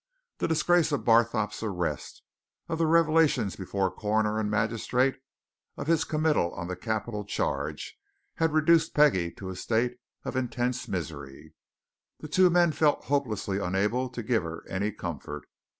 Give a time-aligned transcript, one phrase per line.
[0.39, 2.23] The disgrace of Barthorpe's arrest,
[2.67, 5.19] of the revelations before coroner and magistrate,
[5.77, 7.99] of his committal on the capital charge,
[8.37, 11.53] had reduced Peggie to a state of intense misery;
[12.19, 15.47] the two men felt hopelessly unable to give her any comfort.